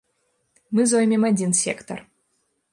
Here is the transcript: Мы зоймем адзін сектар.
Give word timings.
Мы 0.77 0.81
зоймем 0.93 1.29
адзін 1.31 1.51
сектар. 1.63 1.99